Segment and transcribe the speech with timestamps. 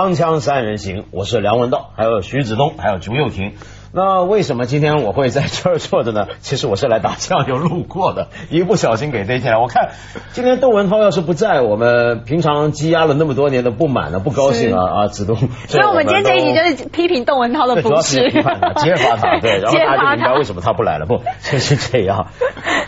[0.00, 3.52] 锵锵三人行，我是梁文道，还有徐子东，还有朱又廷。
[3.92, 6.28] 那为什么今天我会在这儿坐着呢？
[6.40, 9.58] 其实我是来打酱油路过的， 一不小心给逮进来。
[9.58, 9.90] 我看
[10.32, 15.06] 今天窦文涛要是不在，我们平常积压了那么多年的不满呢，不高兴啊啊！
[15.08, 21.06] 子东， 所以我们今天这一集就是批评窦文涛的不是，揭发他，对，然后大家就明白为什么他不来了。
[21.06, 22.28] 不，就是这样。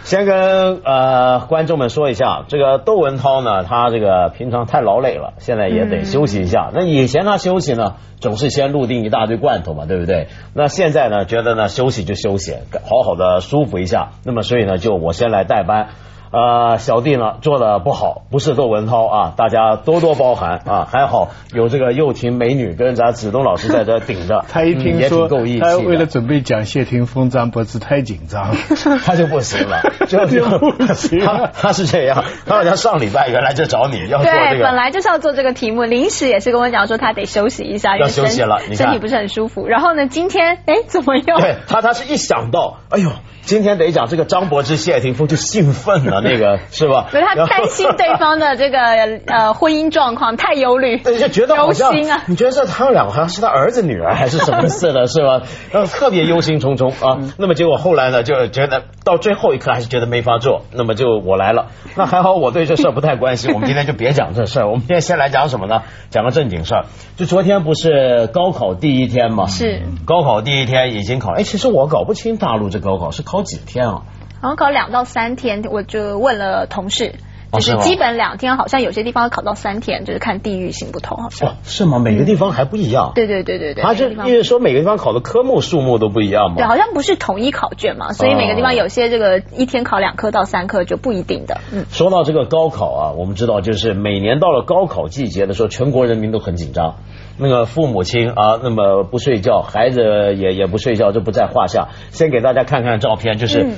[0.05, 6.71] 先跟呃观众们说一下，这个窦文涛呢，他这个平常太劳累了，现在也得休息一下。
[6.73, 10.29] 那以前他休息呢，总是先录定一大堆罐头嘛，对不对？
[10.55, 14.11] 那现在呢，觉得呢休息就休息，好好的舒服一下。
[14.25, 15.89] 那么所以呢，就我先来代班。
[16.33, 20.89] 呃，小弟呢做的不好，不是窦文涛啊，大家多多包涵啊。
[20.91, 28.57] 还好有这个幼婷美女跟咱子东老师在这顶着， 他一听说他为了准备讲谢霆锋，张柏芝太紧张，
[29.05, 31.21] 他就不行了， 就就不行。
[31.21, 39.67] 他他是这样，他好像上礼拜原来就找你要做这个，本来就是要做这个题目，临时也是跟我讲说他得休息一下，要休息了，身体不是很舒服。
[39.67, 41.39] 然后呢，今天哎怎么又？
[41.39, 43.11] 对他他是一想到，哎呦。
[43.45, 47.09] 今天得讲这个张柏芝、谢霆锋就兴奋了，那个 是吧？
[47.11, 48.79] 所以他担心对方的这个
[49.27, 51.95] 呃婚姻状况，太忧虑，就觉得好像
[52.27, 55.43] 你觉得这他们两个好像是他儿子女儿还是什么似的，是吧？
[55.73, 57.19] 然后特别忧心忡忡啊。
[57.39, 60.63] 那么结果后来呢，就觉得到最后一刻还是觉得没法做。
[60.73, 63.53] 那么就我来了，那还好我对这事儿不太关心。
[63.53, 65.83] 我们今天就别讲这事儿，我们今天先来讲什么呢？
[66.11, 66.85] 讲个正经事儿。
[67.17, 69.47] 就昨天不是高考第一天嘛？
[69.49, 71.33] 是高考第一天已经考。
[71.33, 73.23] 哎，其实我搞不清大陆这高考是。
[73.23, 74.03] 考几天啊？
[74.43, 77.15] 好像考两到三天，我就问了同事，
[77.53, 81.59] 就是基本两天，好像有些地方考到三天，就是看地域性不同，好像。
[81.63, 82.01] 是吗？
[82.01, 83.13] 每个地方还不一样。
[83.15, 83.85] 对对对对对。
[83.85, 86.57] 他是因为说每个地方考的科目数目都不一样嘛？
[86.57, 91.61] 对，好像不是统一考卷嘛，所以每个地方有些这个一天考两科到三科就不一定的。
[91.73, 91.87] 嗯。
[91.91, 96.97] 说到这个高考啊，我们知道就是每年到了高考季节的时候，全国人民都很紧张。
[97.39, 101.91] 那个父母亲啊，那么不睡觉，孩子也也不睡觉，这不在话下。
[102.11, 103.69] 先给大家看看照片，就是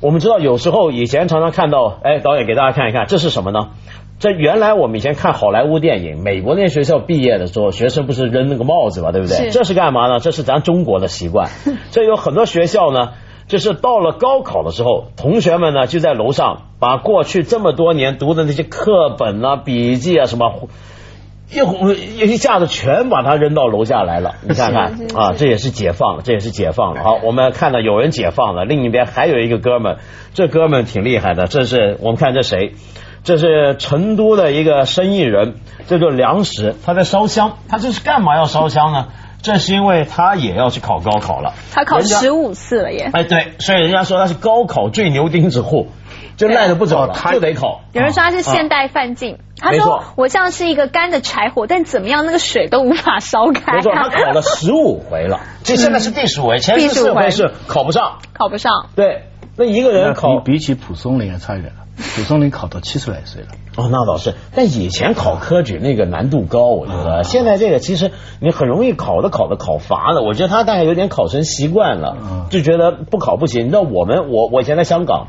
[0.00, 3.68] 我们知道有时候以前常常看到，哎，导演给大家看一看，这是什么呢？
[4.18, 9.50] 这原来我们以前看好莱坞电影，美国那些学校毕业的时候，学生不是扔那个帽子嘛，对不对？
[9.50, 10.18] 这是干嘛呢？
[10.18, 11.50] 这是咱中国的习惯。
[11.92, 13.12] 这有很多学校呢，
[13.46, 20.68] 就是到了高考的时候，同学们呢就在楼上把过去这么多年读的那些课本啊、笔记啊什么。
[21.52, 27.02] 一一下子全把他扔到楼下来了，你看看啊，这也是解放了，这也是解放了。
[27.02, 29.98] 好，我们看到有人解放了，另一边还有一个哥们，
[30.32, 31.46] 这哥们挺厉害的。
[31.46, 32.74] 这是我们看这谁？
[33.22, 35.56] 这是成都的一个生意人，
[35.86, 37.58] 这就粮食，他在烧香。
[37.68, 39.08] 他这是干嘛要烧香呢？
[39.42, 41.54] 这是因为他也要去考高考了。
[41.72, 43.10] 他考十五次了耶！
[43.12, 45.88] 哎，对，所以人家说他是高考最牛钉子户。
[46.40, 47.82] 就赖着不走了，就得考。
[47.92, 53.74] 有人说他是现代范进，他说我像是一个干的柴火，但怎么样那个水都无法烧开。
[53.74, 58.86] 没错，他考了十五回了， 这现在是第十五回，前十四回是考不上，考不上。
[58.96, 59.24] 对，
[59.56, 61.84] 那一个人考比起蒲松龄还差远了，
[62.16, 63.48] 蒲松龄考到七十来岁了。
[63.76, 70.22] 哦，那倒是，但以前考科举那个难度高，我觉得现在这个其实你很容易考的考的考乏了。
[70.22, 73.66] 我觉得他大概有点考成习惯了，就觉得不考不行。
[73.66, 75.28] 你知道我们我我以前在香港。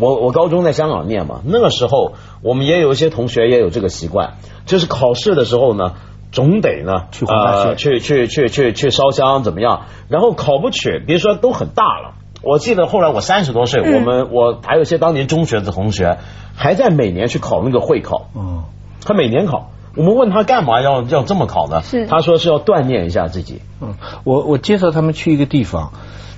[0.00, 5.92] 我我高中在香港念嘛，那个时候我们也有一些同学也有这个习惯，就是考试的时候呢，
[6.32, 9.82] 总得呢去呃去去去去去烧香怎么样？
[10.08, 12.14] 然后考不取，别说都很大了。
[12.42, 16.16] 我记得后来我三十多岁，我们我还有些当年中学的同学
[16.56, 18.64] 还在每年去考那个会考，嗯，
[19.04, 19.70] 他每年考。
[19.96, 21.82] 我们问他干嘛要要这么考呢？
[21.82, 23.60] 是他说是要锻炼一下自己。
[23.80, 23.94] 嗯，
[24.24, 25.92] 我我介绍他们去一个地方，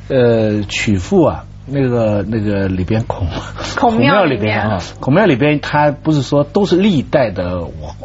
[0.09, 1.44] 呃，曲阜啊。
[1.72, 3.27] 那个那个里边孔
[3.77, 7.62] 孔庙里边啊，孔庙里边，他不是说都是历代的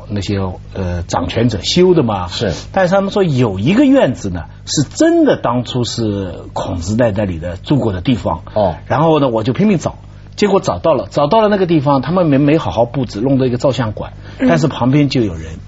[0.10, 0.40] 那些
[0.74, 2.28] 呃掌权者修的吗？
[2.30, 8.78] 是，但是他们说有一个院子呢，是真的当初是孔子在那里的住过的地方哦。
[8.88, 9.96] 然后呢，我就拼命找，
[10.36, 15.60] 结果找到了，找到了那个地方，他们没没好好布置，弄的一个照相馆，但是旁边就有人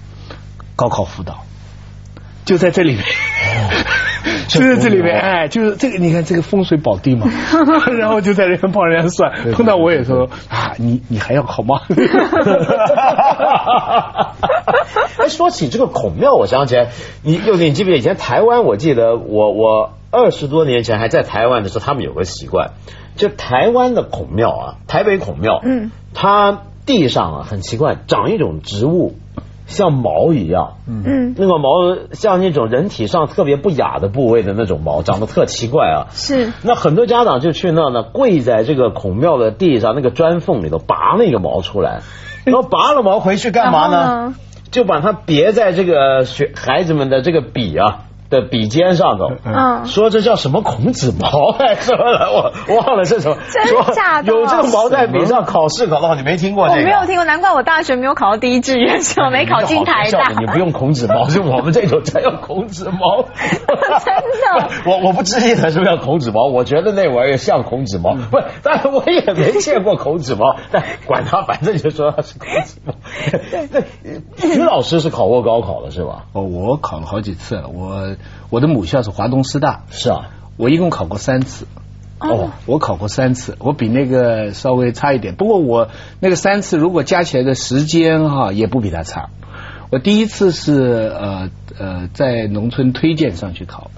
[0.74, 1.44] 高考辅导，
[2.44, 3.04] 就在这里面。
[4.58, 7.28] 就在这里面， 哎，就是这个，你看这个风水宝地嘛，
[7.96, 11.80] 然后就在那边帮人家算，碰到我也说啊，你你还要考吗？
[15.18, 16.88] 哎，说起这个孔庙，我想起来，
[17.22, 18.64] 你又你记不记得以前台湾？
[18.64, 22.72] 我记得我我二十多年前还在台湾的时候，他们有个习惯，
[23.16, 29.14] 就台湾的孔庙啊，台北孔庙，嗯，它地上啊很奇怪，长一种植物。
[29.70, 36.06] 像毛一样，嗯，那个毛像那种人体上特别不雅的部位的那种毛，长得特奇怪啊。
[36.10, 36.52] 是。
[36.62, 42.00] 那很多家长就去那呢，跪在这个孔庙的地上那个砖缝里头拔那个毛出来，
[42.44, 44.34] 然后拔了毛回去干嘛呢？
[44.70, 48.06] 就把它别在这个学孩子们的这个笔啊。
[48.30, 52.52] 的笔尖上头，嗯，说这叫什么孔子毛还是什么了？
[52.68, 54.32] 我忘了是什么，真假的？
[54.32, 56.68] 有这个毛在笔上考试考到，你没听过？
[56.68, 60.30] 我没有听过，难怪我大学没有考到第一志愿，是我没考进台大。
[60.38, 63.24] 你不用孔子毛，是我们这种才叫孔子毛。
[63.24, 64.70] 真的？
[64.86, 70.54] 我我不知道是不是叫孔子毛，我觉得那玩意儿像孔子毛，不，但是我也没见过孔子毛。
[70.70, 72.94] 但管他，反正就说他是孔子毛。
[73.72, 73.84] 对，
[74.54, 76.26] 徐老师是考过高考的是吧？
[76.32, 78.14] 哦，我考了好几次，我。
[78.50, 81.66] 我的母校是华东师大，是啊，我一共考过三次。
[82.22, 85.36] 哦，我考过三次，我比那个稍微差一点。
[85.36, 85.88] 不过我
[86.20, 89.30] 那个三次如果加起来的时间哈，也不比他差。
[89.90, 93.90] 我第一次是呃呃在农村推荐上去考，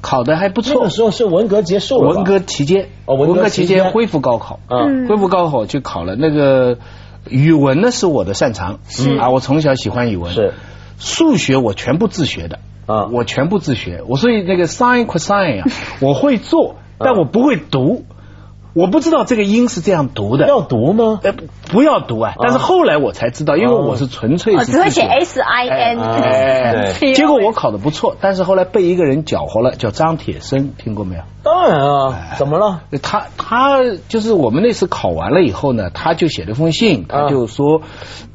[0.00, 0.74] 考的还不错。
[0.74, 6.78] 那个时候是文革结束了，文革期间，哦，文革期间恢复高考，嗯，恢复高考去考了那个
[7.28, 9.16] 语文呢是我的擅长，是。
[9.16, 10.54] 啊，我从小喜欢语文，是。
[10.98, 12.58] 数学我全部自学的。
[12.90, 15.64] 啊，我全部自学，我所以那个 sin cosine 呀，
[16.00, 18.04] 我会做，但我不会读。
[18.72, 21.18] 我不知道这个音是这样读的，要读吗？
[21.24, 21.34] 呃，
[21.72, 22.34] 不要读啊！
[22.38, 26.94] 但是后来我才知道，因为我是纯粹是只会写 S I N。
[27.14, 31.22] 结果我考的不错，但是后来被一个人搅和了，叫张铁生，听过没有？
[31.42, 32.82] 当然啊，怎么了？
[33.02, 37.82] 他他就是我们那次考完了以后呢，他就写了封信，他就说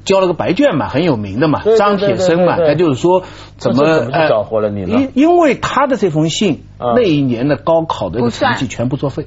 [0.06, 3.24] 交了个白卷嘛，很有名的嘛，张铁生嘛，他就是说
[3.57, 5.00] 怎么搅和了你呢？
[5.00, 9.25] 因因为他的这封信，那一年的高考的成绩全部作废。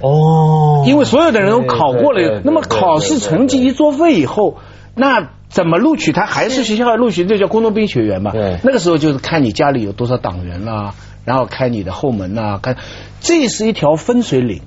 [0.00, 4.56] 哦，因为所有的人都考过了，那么考试成绩一作废以后，
[4.96, 6.26] 那怎么录取他？
[6.26, 8.32] 还是学校录取，这叫工农兵学员嘛？
[8.32, 10.94] 对，那个时候就是看你家里有多少党员啦，
[11.24, 12.78] 然后开你的后门呐，看
[13.20, 14.62] 这是一条分水岭。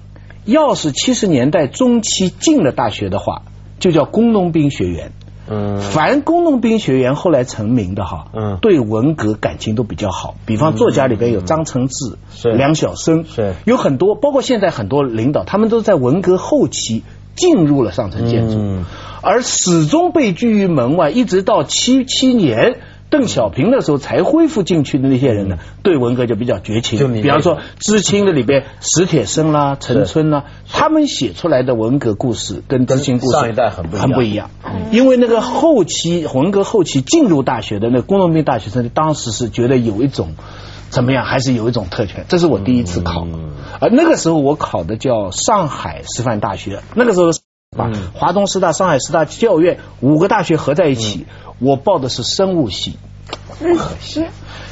[0.45, 3.41] 要是七十年代中期进了大学的话，
[3.79, 5.11] 就叫工农兵学员。
[5.47, 10.33] 嗯，凡工农兵学员后来成名的哈，嗯，对文革感情都比较好。
[10.47, 12.17] 比方作家里边有张承志、
[12.55, 17.03] 梁晓声，是有很多，包括现在很多领导，他们都在文革后期
[17.35, 18.57] 进入了上层建筑，
[19.21, 22.77] 而始终被拒于门外，一直到七七年。
[23.15, 26.99] 邓小平的时候才恢复进去的那些人呢，对文革就比较绝情。
[26.99, 34.49] 就比方说知青的里边，史铁生啦、陈春啦，他们写出来的文革故事跟知青故事上一代很很不一样。
[34.91, 40.35] 因为那个后期文革后期进入大学的那工农兵大学生，当时是觉得有一种
[40.89, 42.25] 怎么样，还是有一种特权。
[42.27, 43.25] 这是我第一次考，
[43.79, 47.31] 而那个时候我考的叫上海师范大学，那个时候
[47.75, 51.25] 把华东师大、上海师大教院五个大学合在一起。
[51.57, 52.97] 我报的是生物系，
[53.61, 54.25] 可惜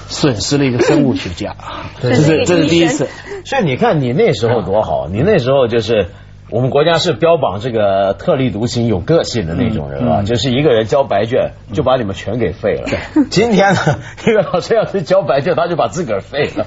[0.10, 1.56] 损失了一个生物学家，
[2.02, 3.08] 这是这是第一次。
[3.46, 6.10] 所以你看，你那时候多好，你那时候就是
[6.50, 12.90] 我们国家是标榜这个特立独行、有个性的那种人啊，就是一个人交白卷就把你们全给废了。
[13.30, 13.80] 今天呢，
[14.28, 16.66] 一个老师要是交白卷，他就把自个儿废了。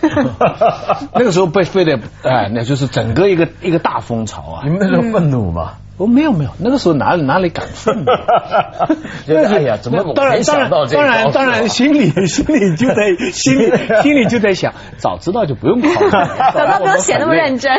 [1.13, 4.63] 那个时候被废的，哎，那就是整个一个一个大风潮啊！
[4.65, 5.75] 你们那时候愤怒吗？
[5.97, 8.05] 我没有没有，那个时候哪里哪里敢愤？
[9.29, 12.95] 哎呀，怎么当然当然当然当然心里 心里就在
[13.33, 13.73] 心里
[14.03, 17.77] 心里就在想，早知道就不用考了， 早知道不用写那么认真，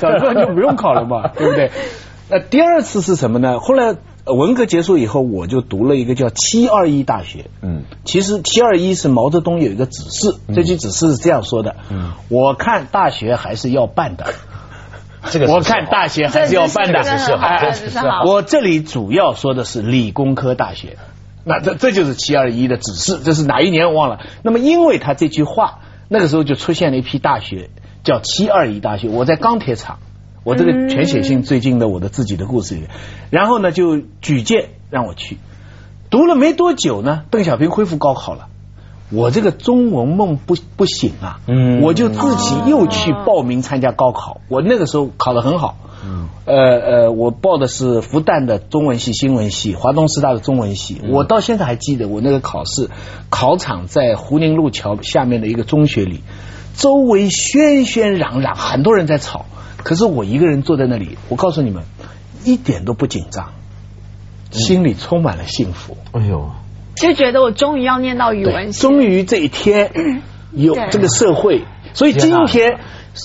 [0.00, 1.70] 早知道就不用考了嘛，对不对？
[2.30, 3.60] 那第二次是什么呢？
[3.60, 3.94] 后来
[4.24, 7.46] 文革结束以后，我就读了一个叫七二一大学。
[7.60, 14.24] 嗯，其实七二一是毛泽东有一个指示，这句指示是这样说的：嗯，我看大学还是要办的。
[15.30, 17.02] 这个我看大学还是要办的，
[17.74, 18.24] 是好。
[18.24, 20.96] 我这里主要说的是理工科大学，
[21.44, 24.20] 那这这就是七二一的指示，这是哪一年我忘了？
[24.42, 27.70] 那么因为他这句话，那个时候就出现了一批大学
[28.02, 29.08] 叫七二一大学。
[29.08, 29.98] 我在钢铁厂，
[30.44, 32.90] 我这个全写信最近的我的自己的故事里面，
[33.30, 35.38] 然后呢就举荐让我去，
[36.10, 38.48] 读了没多久呢，邓小平恢复高考了。
[39.12, 44.40] 我这个中文梦不不醒啊，嗯我就自己又去报名参加高考。
[44.48, 45.76] 我那个时候考得很好，
[46.46, 51.00] 呃呃，我报的是复旦的中文系、新闻系，华东师大的中文系。
[51.10, 52.90] 我到现在还记得，我那个考试
[53.28, 56.22] 考场在胡宁路桥下面的一个中学里，
[56.74, 59.44] 周围喧喧嚷嚷，很多人在吵，
[59.76, 61.18] 可是我一个人坐在那里。
[61.28, 61.84] 我告诉你们，
[62.44, 63.52] 一点都不紧张，
[64.50, 65.96] 心里充满了幸福。
[66.12, 66.50] 哎呦！
[67.02, 69.90] 就觉得我终于要念到语文系，终于这一天
[70.54, 72.78] 有这个社会，所以今天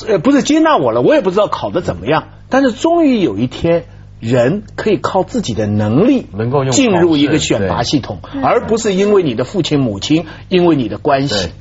[0.07, 3.85] 呃不是接纳我了，我也不知道考的怎么样，但是终于有一天
[4.19, 11.51] 人可以靠自己的能力能够进入一个选拔系统，而不是因为你的父亲母亲，因为你的关系。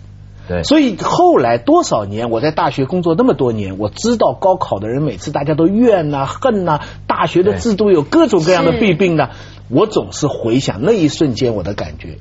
[0.49, 9.31] 对，所以后来多少年，我在大学工作那么多年，我知道高考的人每次大家都怨呐、恨呐，大学的制度有各种各样的弊病呐。
[9.69, 12.19] 我总是回想那一瞬间我的感觉。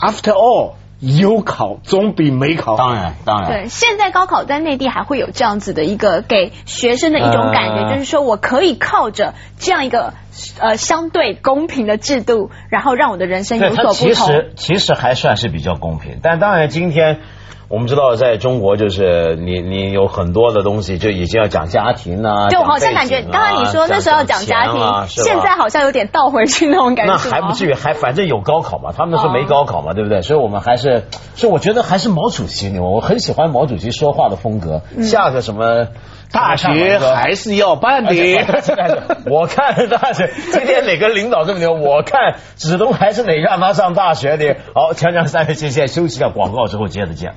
[0.00, 2.76] After all，有考总比没考。
[2.76, 3.50] 当然，当然。
[3.50, 10.14] 对，现在高考在内地还会有这样子的一个给学生的一种感觉，就是说我可以靠着这样一个
[10.60, 13.94] 呃相对公平的制度，然后让我的人生有所不同。
[13.94, 17.20] 其实其实还算是比较公平，但当然今天。
[17.74, 27.12] 我们知道，在中国就是你你有很多的东西就已经要讲家庭啊，就好像感觉，刚刚你说那时候要讲家庭，现在好像有点倒回去那种感觉。
[27.12, 30.22] 那还不至于，还反正有高考嘛，他们说没高考嘛，对不对？
[30.22, 31.02] 所以我们还是，
[31.34, 34.82] 所以我觉得还是毛主席，我很喜欢毛主席说话的风格。
[35.02, 35.88] 下个什么
[36.30, 38.14] 大学还是要办的，
[39.26, 41.72] 我看大学今天哪个领导这么牛？
[41.72, 44.58] 我看子东还是得让他上大学的。
[44.74, 47.34] 好，锵锵三人行，现在休息一下广告之后接着见。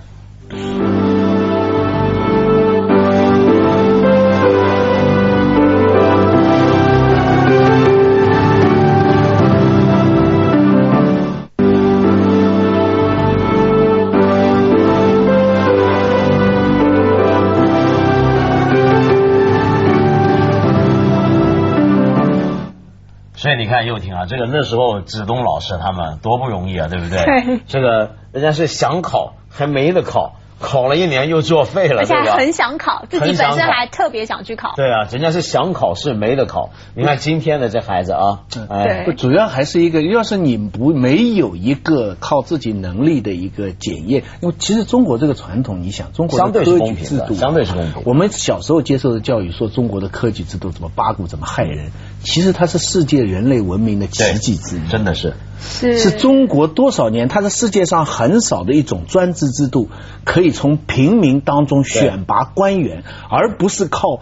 [23.39, 27.59] 所以你看，又听啊，这个那时候子东老师他们多不容易啊，对不对？
[27.67, 29.36] 这个人家是想考。
[29.57, 34.73] 还没得考，考了一年又作废了，而且还很想考，自己本身还特别想去考。
[34.75, 36.69] 对啊，人家是想考试没得考。
[36.95, 48.03] 你看今天的这孩子啊，对，主要还是一个，要是你不没有一个靠自己能力的一个检验，因为其实中国这个传统，你想中国的科举制度相对是公平。
[48.05, 51.91] 我们小时候接受的教育说中国的科举制度怎么八股怎么害人，
[52.27, 55.33] 其实它是世界人类文明的奇迹之一，真的是。
[55.59, 57.27] 是是中国多少年？
[57.27, 59.89] 它是世界上很少的一种专制制度，
[60.23, 64.19] 可以从平民当中选拔官员，而不是靠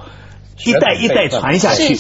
[0.64, 1.98] 一代一代传下去。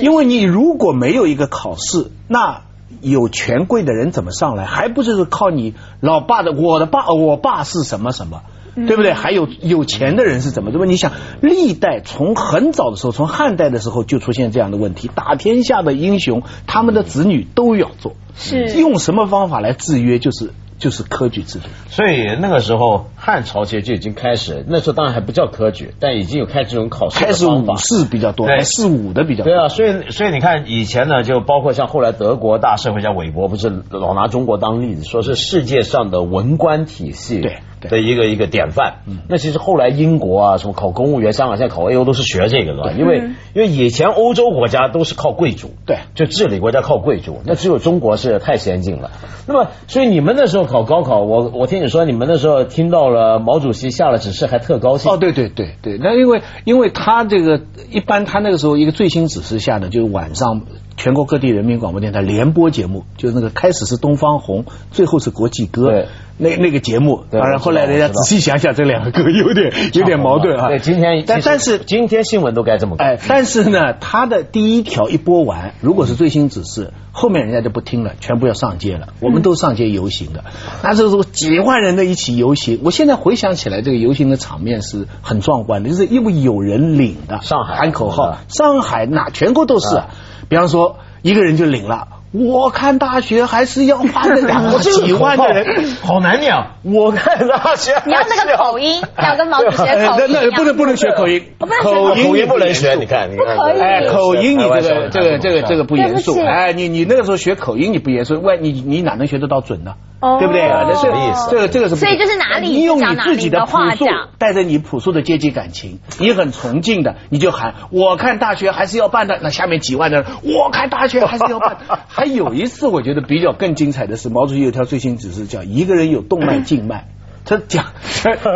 [0.00, 2.62] 因为你如果没有一个考试，那
[3.00, 4.64] 有权贵的人怎么上来？
[4.64, 6.52] 还不就是靠你老爸的？
[6.52, 8.42] 我的爸，我爸是什么什么？
[8.74, 9.12] 对不对？
[9.12, 10.70] 还有有钱的人是怎么？
[10.70, 10.86] 对吧？
[10.86, 18.14] 你想，历代从很早的时候，从汉代的时候就出现这样的问题：打天下的英雄，他们的子女都要做。
[18.36, 20.18] 是用什么方法来制约？
[20.18, 21.66] 就是就是科举制度。
[21.88, 29.52] 所以那个时候汉朝其实就已经开始，那时候当然还不叫科举，但已经有开这种考试开始武士比较多，还是武的比较多。
[29.52, 37.40] 对啊，所以所以你看以前呢，就包括像后来德国大社会家韦伯，不是老拿中国当例子，说是世界上的文官体系。
[37.40, 37.58] 对。
[37.88, 43.18] 的一个一个典范，那其实后来英国啊，什么考公务员，香港现在考 A O 都是学这个的，因为
[43.54, 49.10] 因为以前欧洲国家都是靠贵族，对，就治理国家靠贵族，那只有中国是太先进了。
[49.46, 55.12] 那么，所以你们那时候考高考，我我听你说，你们那时候听到了毛主席下了指示，还特高兴。
[55.12, 57.60] 哦，对对对对，那因为因为他这个
[57.90, 60.62] 一般，他那个时候一个最新指示下的，就是晚上
[60.96, 66.06] 全国各地人民广播电台联播节目，就是那个开始是东方红，最后是国际歌。
[66.36, 70.66] 那那个节目，当然后来人家仔细想想，这两个歌有点有点矛盾啊。
[70.66, 79.10] 对，今天但但是今天新闻都该这么哎，但是呢，他的第一条一播完，如果是最新指示，后面人家就不听了，全部要上街了。
[79.20, 80.44] 我们都上街游行的，
[80.82, 87.74] 那这时候几万人的一起游行，我现在回想起来，这个游行的场面是很壮观的，就是因为有人领的，上海。
[87.76, 90.02] 喊口号，上海哪全国都是，
[90.48, 92.08] 比方说一个人就领了。
[92.34, 96.52] 我看大学还是要花那两个 几万的人好难念。
[96.82, 100.26] 我看大学，你要那个口音，要跟毛主席口音。
[100.34, 101.40] 那不能不能学口音，
[101.80, 102.94] 口音口音不能学。
[102.94, 106.36] 你看，你看，哎，口音你这个这个这个这个不严肃。
[106.40, 109.94] 哎，你你那个时候学口音你不严肃，喂，你你哪能学得到准呢？
[110.20, 110.68] 对不对？
[110.68, 111.50] 那什么意思？
[111.50, 111.96] 这个这个是。
[111.96, 114.06] 所以就是哪里你用你自己的朴素，
[114.38, 119.38] 带着你朴素的阶级感情，你很崇敬的，你就喊我看大学还是要办的。
[119.42, 121.76] 那下面几万的人，我看大学还是要办。
[122.08, 127.08] 还有一次，我觉得比较更精彩的是，毛主席有条最新指示，叫一个人有动脉静脉。
[127.44, 127.84] 他讲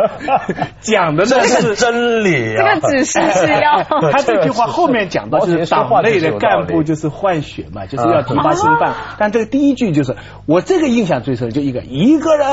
[0.81, 2.75] 讲的那是真理啊！
[2.75, 8.95] 这个指示是要 他这句话后面讲到就是党内的干部就是换血嘛，就是要提拔新办。
[9.19, 10.15] 但这个第一句就是
[10.47, 12.47] 我这个印象最深，就一个一个人，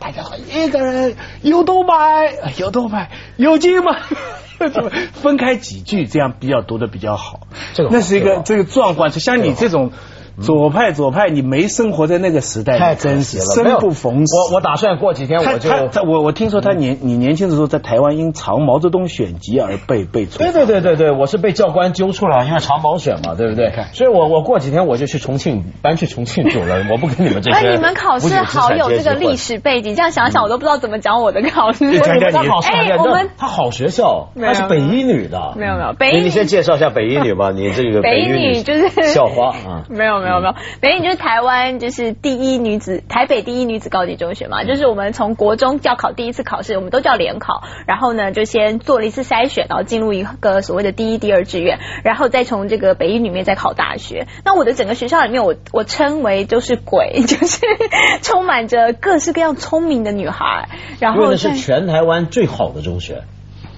[0.00, 3.96] 大家好，一个人有动脉，有动脉，有劲吗，
[5.14, 7.40] 分开几句这样比较读的比较好。
[7.74, 9.92] 这个那是一个这个壮观，就像你这种。
[10.42, 14.36] 左派左派，你没生活在那个时代，太真实了，生不逢时。
[14.36, 20.38] 我我打算过几天我就他我我听说他年你年轻的时候在台湾因藏毛泽东选集而被被处。
[20.38, 23.72] 对对对对对，我是被教官揪出来，因为藏毛选嘛，对不对？
[23.92, 27.56] 所以我我过几天我就去重庆搬去重庆住了，我不跟你们这些。
[27.56, 31.98] 哎，你们考试好有这个历史背景，这样想想我都不知道怎么讲我的考试。
[31.98, 35.54] 讲讲你哎，我们他好学校，他是北一女的。
[35.56, 40.25] 没有没有，北一你先介绍一下北一女吧，你这个北一女就是校花 啊，没有没有。
[40.26, 54.26] 没有没有，北一女就是台湾就是第一女子，台北第一女子高级中学嘛，就是我们从国中要考第一次考试，我们都叫联考，然后呢就先做了一次筛选，然后进入一个所谓的第一、第二志愿，然后再从这个北一里面再考大学。
[54.44, 57.60] 那我的整个学校里面，我我称为就是鬼，就是
[58.22, 60.68] 充满着各式各样聪明的女孩，
[60.98, 63.22] 然后是全台湾最好的中学。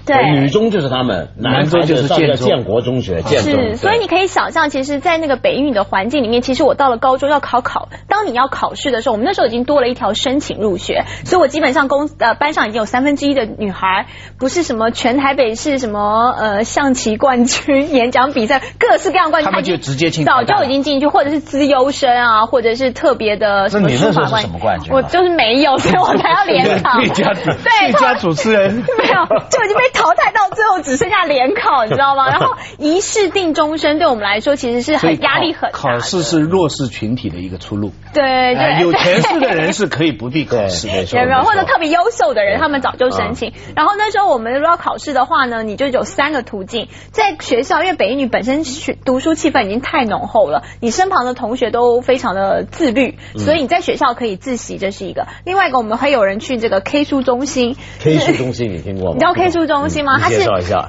[0.09, 3.53] 对，女中就是他们，男中就是建建国中学，建中。
[3.53, 14.07] 是，所以你可以想象，其实，在那个北语的环境里面，其实我到了高中要考考，当你要考试的时候，我们那时候已经多了一条申请入学，所以我基本上公呃班上已经有三分之一的女孩，
[14.39, 24.27] 不是什么全台北市什么呃象棋冠军、演讲比赛各式各样冠军，他们就直接进，早就已经进去，或者是资优生啊，或者是特别的什么书法
[24.59, 26.99] 冠军，我就是没有，所以我才要联考。
[26.99, 28.83] 最佳最佳主持人。
[28.97, 30.79] 没有，就已经被淘汰到最后。
[30.79, 32.29] 只剩下联考， 你知道吗？
[32.31, 35.77] 然后一试定终身，对我们来说其实是很压力很大。
[35.77, 37.91] 考试是弱势群体的一个出路。
[38.13, 40.93] 对对，有前世的人是可以不必考试的，
[41.25, 43.51] 没有或者特别优秀的人，他们早就申请。
[43.75, 46.87] 然后那时候我们如果要考试的话呢，你就有三个途径。
[47.11, 55.27] 在学校，因为北一女本身学读书气氛已经太浓厚了，你身旁的同学都非常的自律，所以你在学校可以自习，这是一个。
[55.45, 57.75] 另外一个，我们会有人去这个 K 书中心。
[57.99, 59.13] K 书中心你听过吗？
[59.15, 60.17] 你知道 K 书中心吗？
[60.19, 60.41] 它是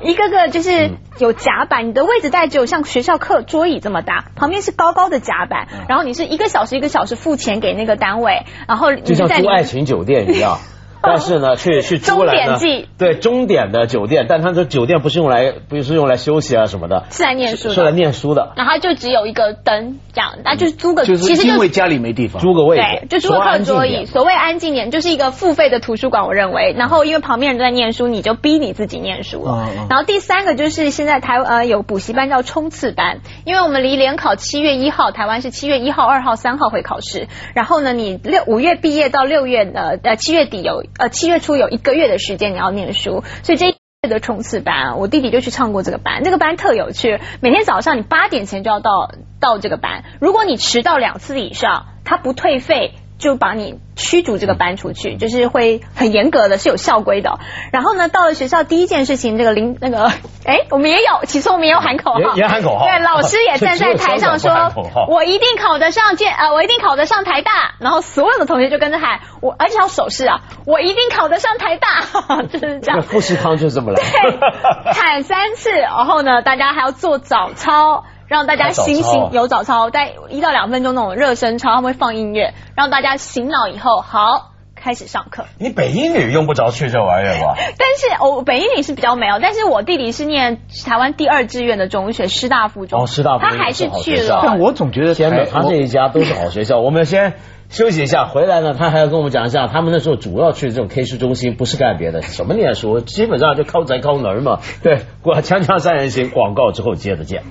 [0.02, 7.90] 一个个就是有甲板，你的位置大概只有像学校课桌椅这么大，旁边是高高的甲板，然后你是一个小时一个小时付钱给那个。
[7.90, 10.60] 个单位，然后就像住爱情酒店一样。
[11.02, 12.58] 但是呢，去去租来呢？
[12.98, 18.52] 对，终点的酒店，但他说酒店不是用来，不是用来休息啊什么的，是来念书的，是来念书的。
[18.56, 24.04] 然后就只有一个灯，这样，那就是租个，其实因为家里没地方，租个位置，对，就租个课桌椅。
[24.04, 26.74] 所谓安静点，就是一个付费的图书馆，我认为。
[26.76, 29.68] 然后因为旁边人都在念书，你就逼你自己念书了。
[29.88, 37.28] 然后第三个就是现在台呃有补习班叫冲刺班，因为我们离联考七月一号，台湾是七月一号、二号、三号会考试。
[37.54, 41.68] 然后呢，你六五月毕业到六月呃呃七月底有呃七月初有。
[41.70, 46.24] 一个月的时间你要念书，所以这一月的冲刺班，我弟弟就去唱过这个班。
[46.24, 52.94] 这个班特有趣，每天早上你八点前就要到到这个班，如果你迟到两次以上，他不退费。
[53.20, 57.38] 就把你驱逐这个班出去，就是会很严格的，是有校规的。
[57.70, 60.10] 然后呢，到了学校第一件事情，这个领那个，
[60.44, 62.86] 哎，我们也有，起初我们也有喊口号，也喊口号。
[62.86, 64.72] 对，老师也站在台上说，
[65.08, 67.74] 我一定考得上建，呃，我一定考得上台大。
[67.78, 73.02] 然后所有的同学就跟着喊，我而且要手势啊，我一定考得上台大， 就是这样。
[73.02, 78.04] 富士康就是这么来，对，喊三次，然后呢，大家还要做早操。
[78.30, 85.46] 让大家醒醒，有早操，在一到两分钟那种热身操，他们会放音乐，让大家醒脑以后，好开始上课。
[85.58, 87.56] 你北英女用不着去这玩意儿吧？
[87.76, 94.42] 但是我北英女是比较没有，但是我弟弟是念台湾第二志愿的中学师大附中，哦，师大附他还是去了。
[94.44, 96.78] 但我总觉得天哪，他这一家都是好学校。
[96.78, 97.34] 我们先
[97.68, 104.60] 休息一下，回来呢，他还要跟我们讲一下，他们那时候主要去这种 K 书中心，不是干别的，什么念书，基本上就靠宅靠门嘛。
[104.84, 107.42] 对，过锵锵三人行广告之后接着见。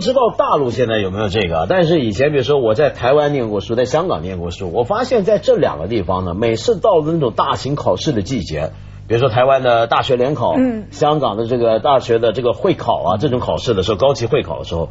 [0.00, 8.70] 不知道大陆现在有没有这个，但是以前比如说我在台湾念过书，在香港念过书，我发现在这两个地方呢，每次到了那种大型考试的季节，
[9.08, 14.88] 比如说台湾的大学联考，嗯，香港的这个大学的这个会考啊，这种考试的时候，高级会考的时候，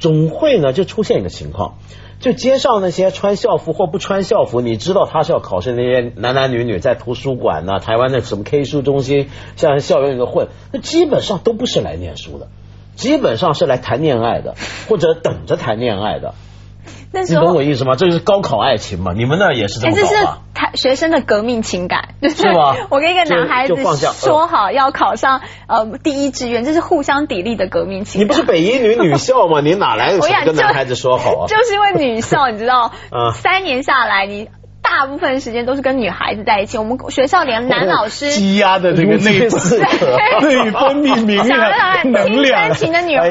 [0.00, 1.74] 总会呢就出现一个情况，
[2.20, 12.48] 就街上那些穿校服或不穿校服，你知道他是要考试那些男男女女，在图书馆呢，台湾的什么 K 书中心，像校园里头混，那基本上都不是来念书的。
[12.96, 14.54] 基本上是来谈恋爱的，
[14.88, 16.34] 或者等着谈恋爱的。
[17.12, 17.94] 你懂我意思吗？
[17.96, 19.12] 这就是高考爱情嘛？
[19.16, 20.38] 你们那也是这么搞吗？
[20.52, 22.74] 他学生的革命情感， 是吗？
[22.90, 23.74] 我跟一个男孩子
[24.12, 28.24] 说好要考上呃第一志愿，这是互相砥砺的革命情感。
[28.26, 29.60] 你不是北一女女校吗？
[29.62, 31.46] 你哪来的跟 男孩子说好啊？
[31.48, 32.92] 就是因为女校，你知道，
[33.32, 34.48] 三年下来你。
[34.96, 36.78] 大部分时间都是跟女孩子在一起。
[36.78, 39.78] 我们学校连男老师积压的那个内分
[40.40, 43.28] 内分泌明亮能量情的女孩。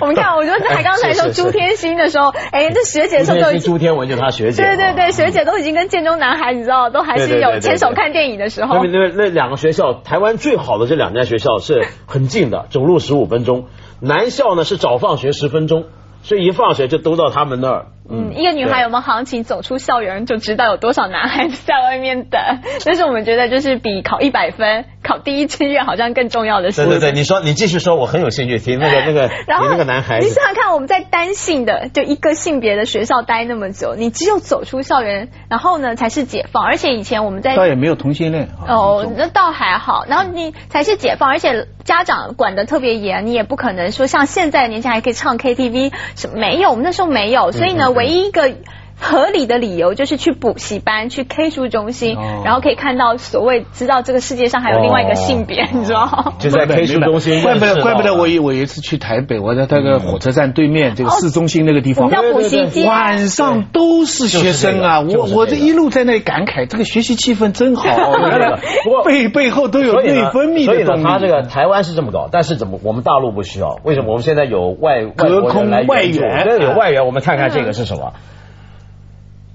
[0.00, 4.62] 我们看，我觉得还刚才说 朱天心的时候，哎，这学姐的时候都已经朱天文就是他学姐。
[4.62, 8.76] 对对对，学姐都已经跟建中男孩，你知道，都还是有牵手看电影的时候。
[8.84, 13.66] 那那那两个学校，台湾最好的这两家学校是很近的，走路十五分钟。
[13.98, 15.86] 男校呢是早放学十分钟，
[16.22, 17.86] 所以一放学就都到他们那儿。
[18.12, 22.40] 嗯，一个女孩有没有行情，走出校园就知道有多少男孩子在外面等。
[22.84, 26.84] 但是我们觉得，就是比考一百分、考第一志愿好像更重要的是。
[26.84, 36.64] 对对对，你说你继续说，我很有兴趣听那个 那个，然后那个男孩子，你想想看，我们在单性的就一个性别的学校待那么久，你只有走出校园，然后呢才是解放。
[36.64, 40.04] 而且以前我们在倒也没有同性恋哦，那倒还好。
[40.06, 48.52] 然后你才是解放，而且家长管的特别严，你也不可能说像现在年轻还可以唱 KTV 什么没有，我们那时候没有，所以呢，唯一一个。
[49.00, 56.34] 合理的理由就是去补习班、去 K 书中心，然后可以看到所谓知道这个世界上还有另外一个性别，你知道吗？
[56.38, 65.00] 就在 K 书中心，怪不得怪不得我有我有一次去台北，我在那个火车站对面这个市中心那个地方，叫补习街，晚上都是学生啊！
[65.00, 67.82] 我我这一路在那里感慨，这个学习气氛真好。
[68.84, 71.04] 不过 背背后都有内分泌的东西。
[71.04, 73.78] 他这个台湾是这么搞，但是怎么我们大陆不需要？
[73.82, 76.60] 为什么我们现在有外隔空外援？
[76.60, 78.12] 有外援，我们看看这个是什么。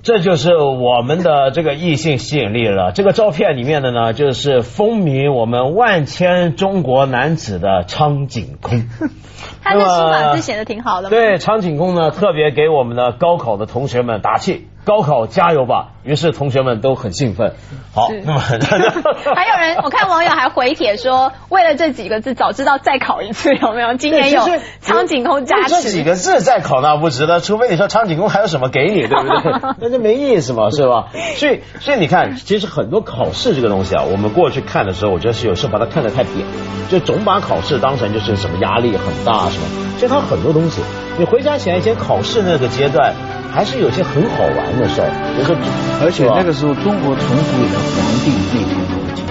[0.06, 2.92] 这就是我们的这个异性吸引力了。
[2.92, 8.84] 这个照片里面的呢，就是风靡我们万千中国男子的苍井空。
[9.64, 11.10] 他的书法字写的挺好的。
[11.10, 14.68] 对，苍井空呢，特别给我们的高考的同学们打气。
[14.86, 15.90] 高考加油吧！
[16.04, 17.54] 于是同学们都很兴奋。
[17.94, 18.40] 好，那么
[19.36, 23.96] 还有人，我看网友还回帖说，为了这几个字，早知道再考一次，有没有？
[23.96, 24.42] 今年有
[24.82, 25.70] 苍井空加持。
[25.70, 29.76] 这几个字再考那不值得，除非你说苍井空还有什么给你，对不对？
[29.82, 31.08] 那就没意思嘛，是吧？
[31.38, 36.46] 所以，所以你看，其实很多考试这个东西啊，我们过去看的时候，我觉得是有时候把它看得太扁，
[36.90, 39.66] 就总把考试当成就是什么压力很大什么。
[39.96, 40.82] 其实它很多东西，
[41.18, 43.16] 你回想起来以前考试那个阶段。
[43.52, 45.56] 还是有些很好玩的事儿，比如说，
[46.04, 49.24] 而且那个时候中国从古以来皇帝内廷都会请。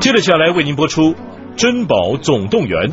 [0.00, 1.12] 接着下来为您播出
[1.56, 2.88] 《珍宝总动员》。